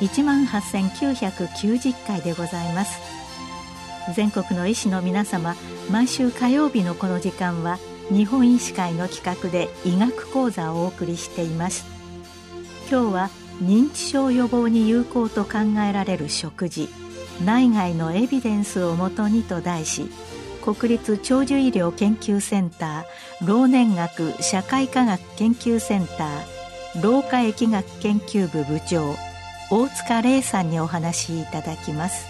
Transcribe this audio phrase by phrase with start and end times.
[0.00, 3.00] 18,990回でございます。
[4.14, 5.54] 全国の医師の皆様
[5.90, 7.78] 毎週火曜日のこの時間は
[8.08, 11.84] 日本医師会の企画で医学講座をお送りしています。
[12.90, 13.30] 今日は
[13.62, 15.58] 認知症予防に有効と考
[15.88, 16.88] えられる食事
[17.44, 20.10] 内外のエビデンスをもとにと題し
[20.64, 29.14] 国立長寿医療研究センター老年学社会科学研究センター老化疫学研究部部長
[29.72, 32.26] 大塚玲さんにお話しいただきます。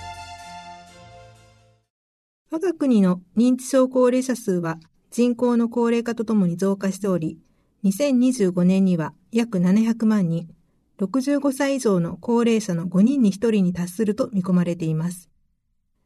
[2.50, 4.78] 我が国の認知症高齢者数は
[5.10, 7.38] 人口の高齢化とともに増加しており
[7.84, 10.48] 2025年には約700万人
[10.98, 15.30] 65歳以上の高齢者の5人に1人に達すると見込まれています。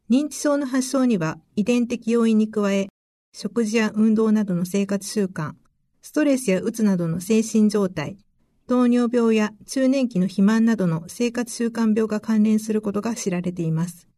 [0.08, 2.86] 認知症の発症には遺伝的要因に加え、
[3.32, 5.54] 食事や運動などの生活習慣、
[6.00, 8.18] ストレスやうつなどの精神状態、
[8.66, 14.08] 糖尿病や中年期の肥満などの生活習慣病が関連することが知られています。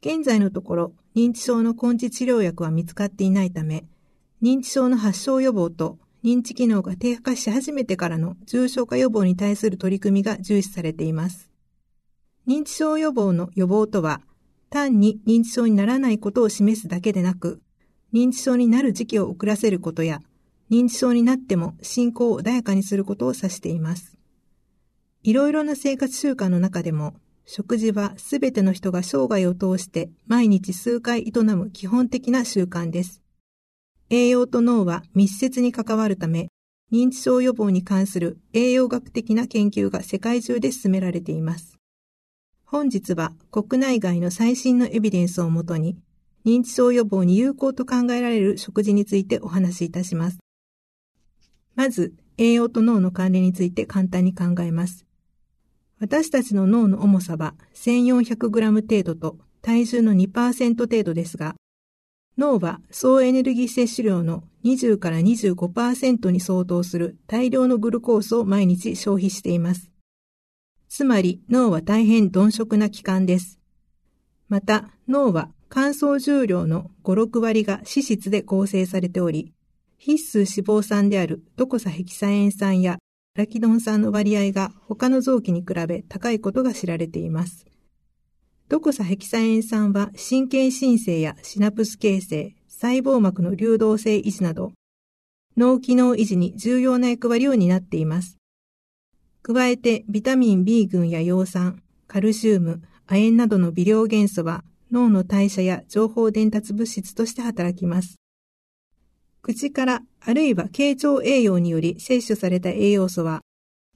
[0.00, 3.84] 現在のところ、認知症の根治治療薬は見つかっていないため、
[4.42, 11.50] 認知症の発症予防と認知機能が低下し始めてからの重症化予防に対する取り組みが重視されています。
[12.48, 14.22] 認知症予防の予防とは、
[14.70, 17.60] 単に認知症にならないことを示すだけでなく、
[18.14, 20.22] 認知症になる時期を遅らせることや、
[20.70, 24.16] 認知症になっても進行を穏やかにすることを指しています。
[25.22, 27.14] いろいろな生活習慣の中でも、
[27.44, 33.22] 食事はすべての人が生涯を通して毎日数回営む基本的な習慣です。
[34.10, 36.48] 栄養と脳は密接に関わるため、
[36.92, 41.76] 認知症予防に関する栄養学的な研究が世界中で進められています。
[42.64, 45.96] 本日は国内外の最新のエビデンスをもとに、
[46.44, 50.38] 認知症予防に有効と考えられる食事についてお話しいたします。
[51.76, 55.06] まず、栄養と脳の関連について簡単に考えます。
[56.00, 61.54] 私たちの脳の重さは 1400g 程度と体重の2%程度ですが、
[62.36, 69.90] 脳は総エネルギー摂取量の20から25%に相当する大量のグルコースを毎日消費しています。
[70.88, 73.58] つまり脳は大変鈍色な器官です。
[74.48, 79.52] また脳は乾燥重量の5、6割が脂質で構成されており、
[79.98, 82.98] 必須脂肪酸であるドコサヘキサエン酸や
[83.34, 87.66] ラキドン酸の割合が他の臓器に比べ高いことが知られています。
[88.68, 94.72] ドコサヘキサエン酸は神経新生やシナプス形成、細胞膜の流動性維持など、
[95.56, 98.38] 脳機能維持に重要な役割を担っています。
[99.42, 108.16] 加えてビタミン B 群や葉酸、カルシウム、亜鉛などの微量元素は脳の代謝や情報伝達物質として働きます。
[109.46, 113.42] 口からあるいは経腸栄養により摂取された栄養素は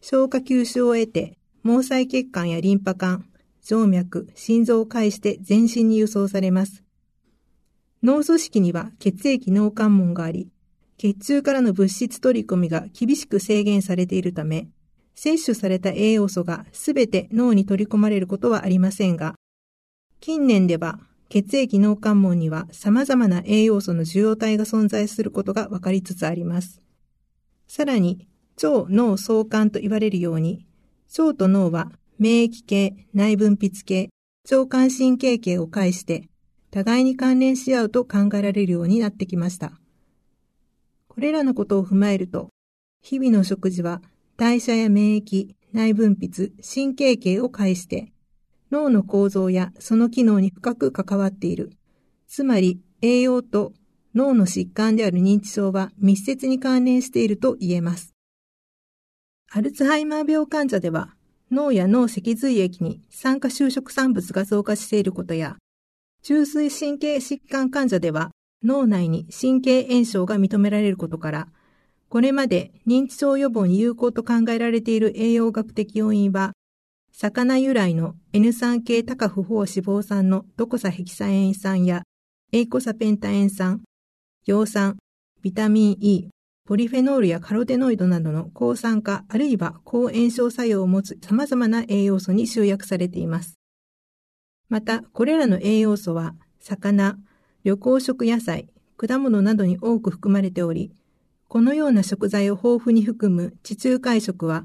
[0.01, 3.29] 消化吸収を得て毛細血管やリンパ管、
[3.61, 6.85] 静脈、心臓を介して全身に輸送されます。
[8.01, 10.53] 脳組織には血液脳関門があり、
[10.99, 14.69] 血中からの物質取り込みが厳しく制限されているため、
[15.17, 19.35] 摂取された栄養素がすべて脳に取り込まれることはありませんが、
[20.21, 21.01] 近年では
[21.31, 26.83] 血液脳関門には様々な栄養素の受容体が存在することが分かりつつあります。
[27.69, 28.27] さらに、
[28.61, 30.67] 腸脳相関と言われるように、
[31.17, 34.11] 腸と脳は免疫系、内分泌系、
[34.51, 36.29] 腸管神経系を介して、
[36.73, 39.79] 互いに関連し合うと考えられるようになってきました。
[41.07, 42.49] これらのことを踏まえると、
[43.03, 44.03] 日々の食事は
[44.37, 48.13] 代謝や免疫、内分泌、神経系を介して、
[48.71, 51.73] 脳の構造やその機能に深く関わっている。
[52.29, 53.73] つまり、栄養と
[54.15, 58.15] 脳の疾患である認知症は密接に関連していると言えます。
[59.53, 61.15] アルツハイマー病患者では、
[61.51, 65.57] 脳や脳脊髄液に酸化就職産物が増加していることや、
[66.23, 68.31] 中枢神経疾患患者では、
[68.63, 71.49] 脳内に神経炎症が認められることから、
[72.09, 76.53] これまで認知症予防に有効と考えられている栄養学的要因は、
[77.23, 82.01] 魚由来の N3 系高不飽脂肪酸のドコサヘキサエン酸や
[82.51, 83.83] エイコサペンタエン酸、
[84.47, 84.97] 葉酸、
[85.43, 86.31] ビタミン E、
[86.67, 93.59] ポリフェノールやカロテノイドなどの抗酸化あるいは抗炎症作用を持つ様々な栄養素に集約されています。
[94.71, 97.19] また、これらの栄養素は、魚、
[97.65, 100.91] 旅行食野菜、果物などに多く含まれており、
[101.49, 104.65] このような食材を豊富に含む地中海食は、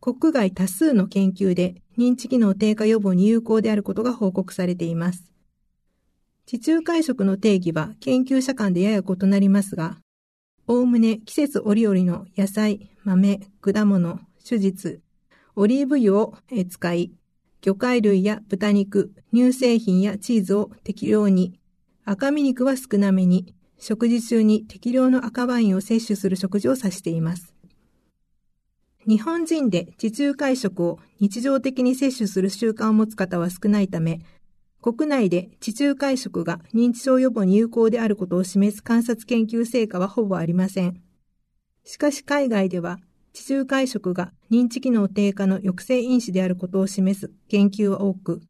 [0.00, 5.24] 国外多数の研究で認知機能低下予防に有効であることが報告されています。
[6.46, 9.98] 地中海食の定義は研究者間でやや異なりますが、
[10.66, 15.00] おおむね季節折々の野菜、豆、果物、手術、
[15.54, 16.34] オリーブ油を
[16.68, 17.12] 使い、
[17.60, 21.60] 魚介類や豚肉、乳製品やチーズを適量に、
[22.04, 27.51] 赤身肉は少なめに、食事中に適量の赤ワインを摂取する食事を指しています。
[29.06, 34.20] 日本人で地中海食を日常的に摂取する習慣を持つ方は少ないため、
[34.80, 41.00] 国内で地中海食が認知症予防に有効であることを示す観察研究成果はほぼありません。
[41.84, 42.98] しかし海外では
[43.32, 48.40] 地中海食が認知機能低下の抑制因子であることを示す研究は多く、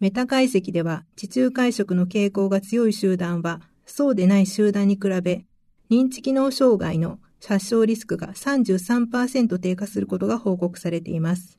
[0.00, 5.44] メタ解析では地中海食の傾向が強い集団はそうでない集団に比べ
[5.90, 11.56] 認知機能障害の発症リスクが33%低下することが報告されています。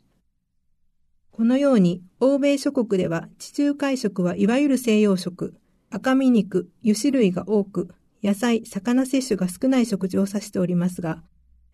[1.31, 5.53] このように、欧米諸国では地中海食はいわゆる西洋食、
[5.89, 7.93] 赤身肉、油脂類が多く、
[8.23, 11.23] 野菜、魚摂取が少ない食事を指しておりますが、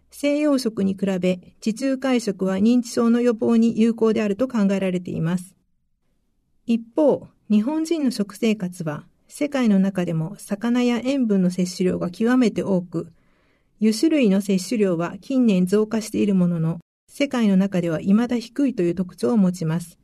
[0.09, 5.55] 西洋食に比べ地中海食は認知症の予防に有効であると考えられています。
[6.65, 13.13] 一方、日本人の食生活は世界の中でも魚や塩分の摂取量が極めて多く、
[13.81, 19.97] 油脂類の摂取量は近年増加しているものの、世界の中では未だ低いという特徴を持ちます。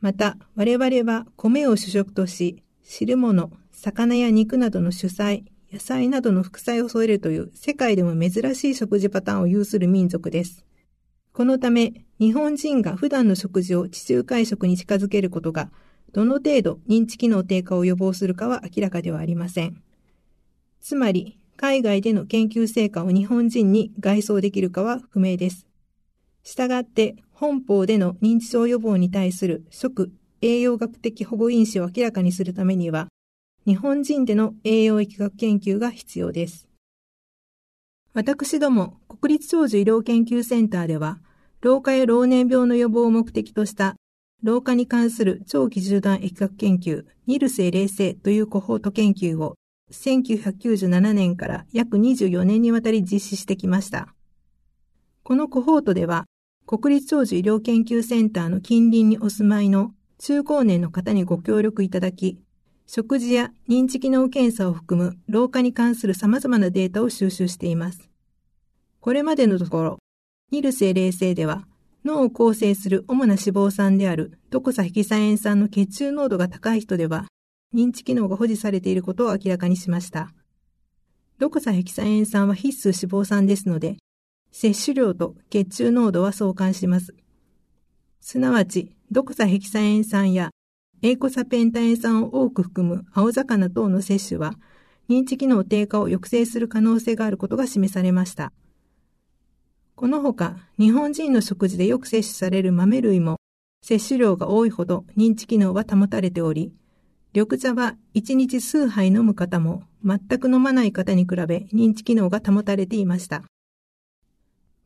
[0.00, 10.64] また、我々は米を主食とし、汁物、魚や肉などの主菜、野菜などの副菜を添えるという世界でも珍しい食事パターンを有する民族です。
[11.32, 15.72] このため、日本人が普段の食事を地中海食に近づけることが、
[16.12, 19.82] どの程度認知機能低下を予防するかは明らかではありません。
[20.80, 25.66] つまり、海外での研究成果を日本人に外装できるかは不明です。
[26.42, 30.12] したがって、本邦での認知症予防に対する食、
[30.42, 33.08] 栄養学的保護因子を明らかにするためには、
[33.66, 36.68] 日本人での栄養疫学研究が必要です。
[38.12, 41.18] 私ども、国立長寿医療研究センターでは、
[41.62, 43.96] 老化や老年病の予防を目的とした
[44.42, 49.56] 老化に関する長期縦断疫学研究、ニルセイ冷静というコホート研究を
[49.92, 54.14] 1997年から約24年にわたり実施してきました。
[55.22, 56.26] このコホートでは、
[56.66, 62.40] 国立長寿医療研究センターの近隣にお住まいの中高年の方にご協力いただき、
[62.86, 68.08] 食事や認知機能検査を含む老化に関する様々なデータを収集しています。
[69.00, 69.98] これまでのところ、
[70.50, 71.66] ニルセ冷静では、
[72.04, 77.26] 脳を構成する主な脂肪酸であるドコサヘキサエン酸の血中濃度が高い人では、
[77.76, 80.32] 認知機能が保持されていることを明らかにしました。
[81.38, 83.98] ドコサヘキサエン酸は必須脂肪酸ですので、
[84.50, 87.14] 摂取量と血中濃度は相関します。
[88.22, 90.48] すなわち、ドコサヘキサエン酸や
[91.02, 94.54] エイコサペンタエン酸を多く含む青魚等の摂取は、
[95.10, 98.54] 認知機能低下を抑制する可能性があることが示されました。
[99.94, 103.36] このほか、日本人の食事でよく摂取される豆類も、
[103.82, 106.72] 摂取量が多いほど認知機能は保たれており、
[107.36, 113.42] 緑茶は1日数杯飲む方も全く飲まない方に比べ認知機能が保たれていました。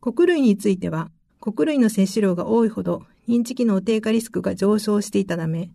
[0.00, 5.70] 穀類については、穀類の摂取量が多いほど認知機能低下リスクが上昇していたため、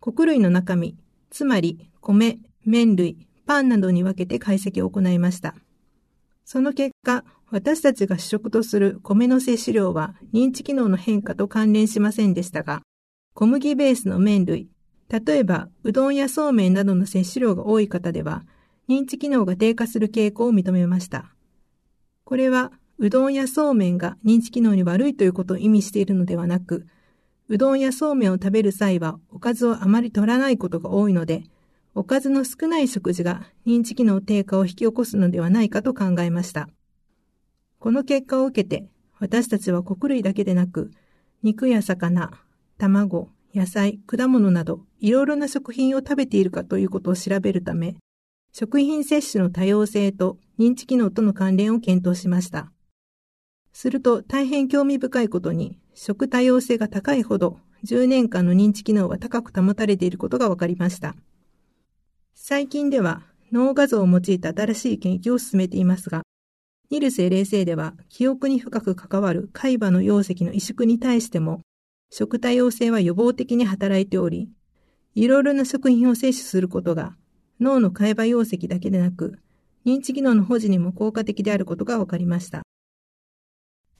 [0.00, 0.96] 穀類の中身、
[1.30, 5.54] つまり米、麺類、パンなどに分けて解析を行いました。
[6.44, 12.82] その結果、私たちが主食とする米の摂取量は認知機能の変化と関連しませんでしたが、
[13.32, 14.70] 小麦ベースの麺類、
[15.10, 18.44] 例えば、うどんやそうめんなどの摂取量が多い方では、
[18.88, 21.34] 認知機能が低下する傾向を認めました。
[22.24, 26.86] これは、うどんやそうめんが認知機能に悪いということを意味しているのではなく、
[27.48, 31.42] うどんやそうめんを食べる際は、おかずをあまり取らないことが多いので、
[31.94, 36.68] おかずの少ない食事が認知機能低下を引き起こすのではないかと考えました。
[37.80, 38.88] この結果を受けて、
[39.18, 40.92] 私たちは穀類だけでなく、
[41.42, 42.30] 肉や魚、
[42.78, 47.96] 卵、野菜、果物など、いろいろな食品を食べているかということを調べるため、
[48.52, 52.70] 食品摂取の多様性と認知機能との関連を検討しました。
[53.72, 61.14] すると大変興味深いことに、食多様性が高いほど10年間の認知機能は高く保たれていることが分かりました。
[62.34, 66.22] 最近では脳画像を用いた新しい研究を進めていますが、
[66.90, 71.60] ニルセ冷静では記憶に深く関わる海馬の溶石の萎縮に対しても
[72.10, 74.50] 食多様性は予防的に働いており、
[75.14, 77.16] いろいろな食品を摂取することが
[77.60, 79.38] 脳の海馬溶石だけでなく、
[79.84, 82.62] 認知機能の保持にも効果的であることが分かりました。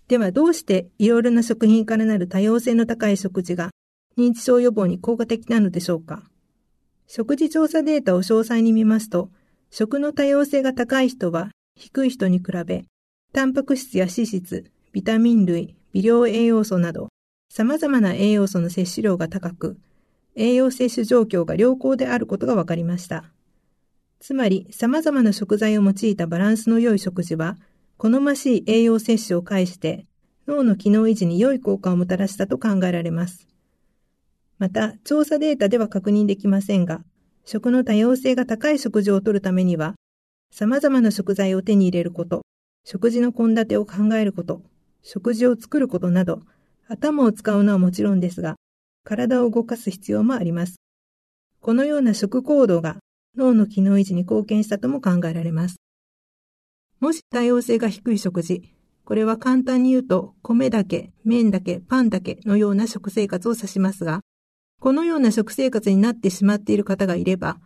[0.09, 3.71] ではどうしていろいろな食品からなる多様性の高い食事が
[4.19, 6.25] 認知症予防に効果的なのでしょうか？
[7.07, 9.31] 食事調査データを詳細に見ますと、
[9.71, 12.85] 食の多様性が高い人は低い人に比べ、
[13.33, 17.09] タンパク質や脂質、ビタミン類、微量栄養素など、
[17.53, 19.79] 様々な栄養素の摂取量が高く、
[20.35, 23.25] 栄養摂取状況が良好であることが分かりました。
[24.21, 27.57] つまり、様々な食材を用いたバランスの良い食事は、
[27.97, 30.07] 好ましい栄養摂取を介して、
[30.47, 33.49] 脳の機能維持に良い効果をもたらしたと考えられます。
[34.59, 37.03] また、調査データでは確認できませんが、
[37.45, 39.95] 食の多様性が高い食事をとるためには、
[40.53, 42.43] 様々な食材を手に入れること、
[42.85, 44.63] 食事の献立を考えること、
[45.03, 46.43] 食事を作ることなど、
[46.89, 48.57] 頭を使うのはもちろんですが、
[49.05, 50.77] 体を動かす必要もあります。
[51.61, 52.99] このような食行動が
[53.37, 55.77] 脳の機能維持に貢献したとも考えられます。
[57.01, 58.63] もし多様性が低い食事、
[59.05, 64.21] これは簡単に言うと米だけ、麺だけ、パンだけのような食生活を指しますが、
[64.81, 67.59] このような食生活になってしまっている方がいれば、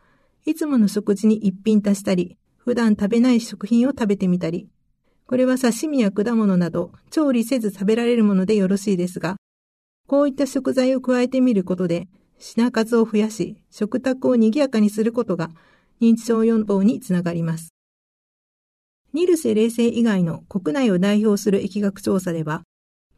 [0.47, 4.69] いつもの食事に一品足したり、普段食べない食品を食べてみたり、
[5.27, 9.37] これは刺身や果物など調理せず食べられるものでよろしいですが、
[10.07, 12.09] こういった食材を加えてみることで、
[12.39, 15.51] 品数を増やし、食卓を賑やかにすることが
[16.01, 17.71] 認知症予防につながります。
[19.15, 22.63] ニルセ冷静以外の国内を代表する疫学調査では、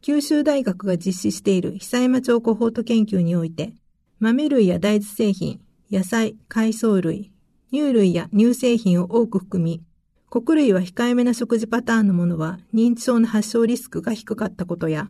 [0.01, 3.73] 九州大学が実施している久山町コホート研究において、
[4.19, 5.59] 豆類や大豆製品、
[5.91, 7.31] 野菜、海藻類、
[7.71, 9.81] 乳類や乳製品を多く含み、
[10.29, 15.07] 穀類は控えめな食事パターンのものは認知症の発症リスクが低かったことや、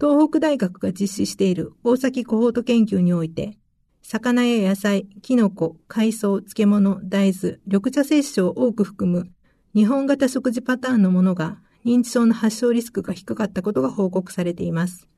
[0.00, 3.58] 東北大学が実施している大崎コホート研究において、
[4.02, 9.30] 魚や野菜、キノコ、海藻、漬物、大豆、緑茶摂取を多く含む
[9.74, 15.08] 日本型食事パターンのものが認知症の発症リスクが低かったことが報告されています。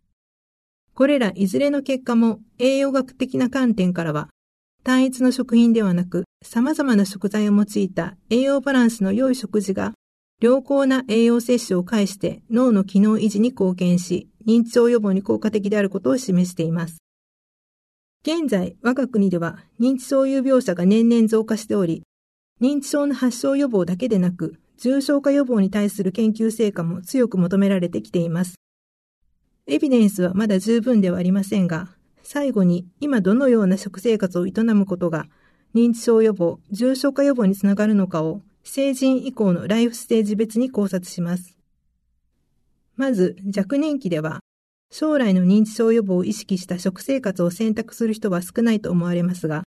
[0.95, 4.29] これらいずれの結果も栄養学的な観点からは
[4.83, 9.93] 単一の食品ではなく、様々な食材を用いた栄養バランスの良い食事が、
[10.41, 16.99] 良好な栄養摂取を介して脳の機能維持に貢献し、認知症予防に効果的であることを示しています。
[18.23, 22.03] 現在、我が国では認知症有病者が年々増加しており、
[22.61, 28.57] 認知症の発症予防だけでなく、重症化予防に対する研究成果も強く求められてきています。
[29.67, 31.89] エビデンスはまだ十分ではありませんが、
[32.23, 35.27] 最後に今どのような食生活を営むことが
[35.75, 41.60] 認知症予防、重症化予防につながるのかを成人以降のライフステージ別に考察します。
[43.01, 44.41] まず若年期では
[44.91, 49.63] 将来の認知症予防を意識した食生活を選択する人は少ないと思われますが、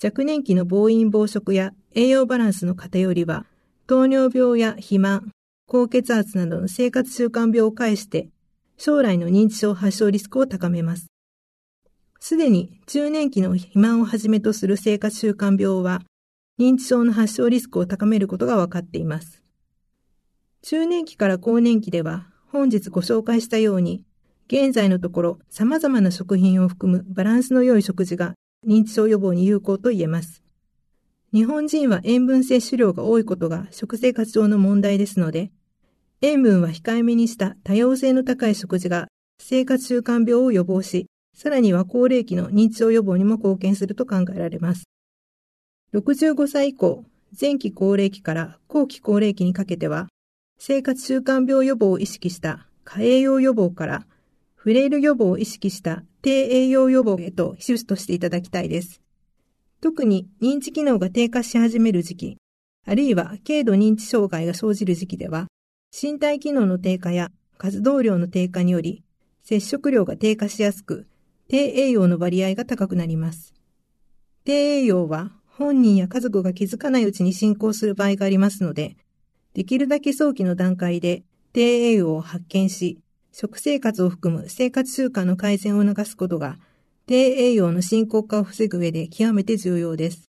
[0.00, 3.46] 若年期の暴飲暴食や栄養バランスの偏りは
[3.88, 5.32] 糖尿病や肥満、
[5.66, 8.28] 高血圧などの生活習慣病を介して
[8.76, 11.06] 将来の認知症発症リスクを高めます。
[12.20, 16.02] すでに中年期の肥満をはじめとする生活習慣病は、
[16.60, 19.42] 認知症の発症リスクを高めることが分かっています。
[20.62, 24.02] 中年期から高年期では、本日ご紹介したように、
[24.46, 28.34] 現在のところ様々な食品を含むバランスの良い食事が
[28.66, 30.42] 認知症予防に有効と言えます。
[31.34, 35.50] 日本人は塩分摂取量が多いことが食生活上の問題ですので、
[36.22, 44.84] 塩分は控えめにした多様性の高い食事が生活習慣病を予防し、さらには高齢期の認知症予防にも貢献すると考えられます。
[45.92, 47.04] 65歳以降、
[47.38, 50.08] 前期高齢期から後期高齢期にかけては、
[50.60, 54.06] 生活習慣病予防を意識した過栄養予防から、
[54.56, 59.00] フレイル予防を意識した低栄養予防へとシフトしていただきたいです。
[59.80, 62.38] 特に認知機能が低下し始める時期、
[62.84, 65.46] あるいは軽度認知障害が生じる時期では、
[65.92, 69.04] 身体機能の低下や活動量の低下により、
[69.44, 71.06] 接触量が低下しやすく、
[71.46, 73.54] 低栄養の割合が高くなります。
[74.44, 78.96] 低栄養は本人や家族が気づかないうちに進行する場合がありますので、
[79.58, 83.00] できるだけ早期の段階で低栄養を発見し、
[83.32, 86.58] 食生活を含む生活習慣の改善を促すことが、
[87.06, 90.30] 低栄養の進行化を防ぐ上で極めて重要です。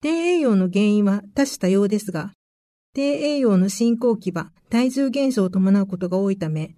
[0.00, 2.32] 低栄養の原因は多種多様ですが、
[2.94, 6.74] 低栄養の進行期は体重減少を伴うことが多いため、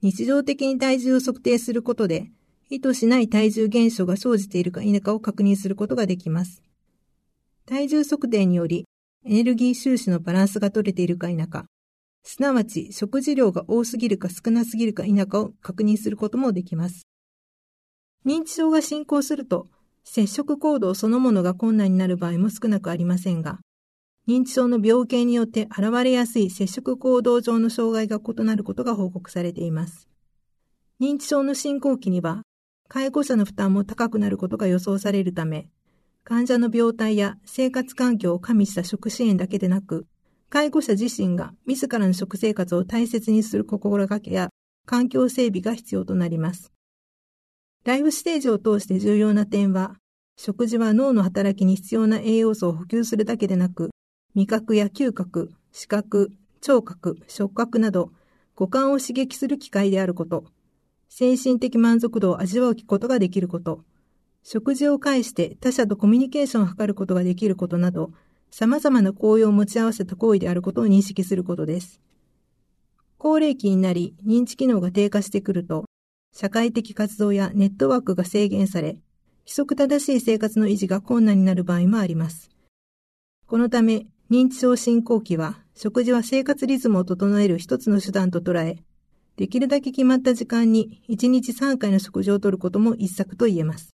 [0.00, 2.30] 日常的に体重を測定することで、
[2.70, 6.62] 意図しない体重減少が生じているか否かを確認することができます。
[7.66, 8.86] 体重測定により、
[9.24, 11.66] エネルギー収支のバランスが取れているか否か、
[12.24, 17.06] すなわち食事量が多すぎるか少なすぎるか否かを確認することもできます。
[18.26, 19.68] 認知症が進行すると、
[20.04, 23.60] 接触行動そのものが困難になる場合も少なくありませんが、
[24.26, 30.08] 認知症の病形によって現れやすい接触行動上の障害が異なることが報告されています。
[31.00, 32.42] 認知症の進行期には、
[32.88, 35.68] 介護者の負担も高くなることが予想されるため、
[36.24, 40.06] 患者の病態や生活環境を加味した食支援だけでなく、
[40.48, 44.50] 介護者自身が自らの食生活を大切にする心がけや
[44.86, 46.72] 環境整備が必要となります。
[47.84, 49.96] ライフステージを通して重要な点は、
[50.36, 53.90] 食事は脳の働きに必要な栄養素を補給するだけでなく、
[54.34, 58.12] 味覚や嗅覚、視覚、聴覚、触覚など、
[58.54, 60.44] 五感を刺激する機会であること、
[61.08, 63.84] 精神的満足度を味わうことができること、
[64.44, 68.12] 食事を介して他者とコミュニケーションを図ることができることなど、
[68.50, 72.00] 様々な効用を持ち合わせた行為であることを認識することです。
[73.18, 75.84] 高齢期になり、認知機能が低下してくると、
[76.34, 78.98] 社会的活動やネットワークが制限され、
[79.44, 82.50] 規則正しい生活の維持が困難になる場合もあります。
[83.46, 88.82] このため、認知症進行期は、食事は生活リズムを整える一つの手段と捉え、
[89.36, 93.91] できるだけ決まった時間に1日3回の食事をとることも一策と言えます。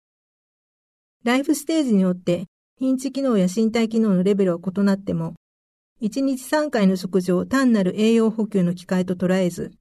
[1.27, 2.47] ライフステージによって
[2.81, 5.35] 認知機能や身体機能のレベルは異なっても、
[6.01, 9.73] 1日3回の食事を単なる栄養補給の機会と捉えず、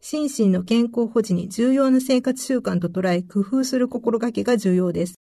[0.00, 5.16] 心身の健康保持に重要な生活習慣と捉え工夫する心がけが重要です。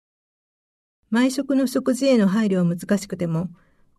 [1.09, 3.49] 毎食の食事への配慮は難しくても、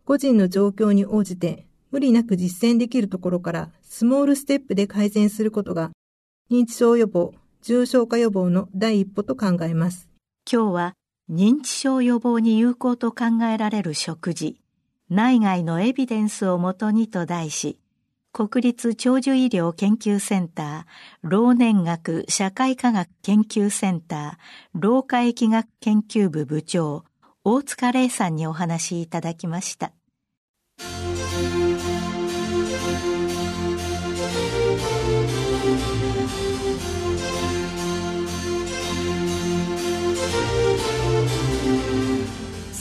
[0.06, 5.90] 個人の状況に応じて無理なく実践できるところからスモールステップで改善することが
[6.50, 10.08] 認知症予防、重症化予防の第一歩と考えます。
[10.50, 10.92] 今日は
[11.28, 14.60] 認知症予防に有効と考えられる食事、
[15.10, 17.80] 内外のエビデンスをもとにと題し、
[18.32, 27.04] 国立長寿医療研究センター、老年学社会科学研究センター、老化疫学研究部部長、
[27.42, 29.90] 大塚玲さんにお話しいただきました。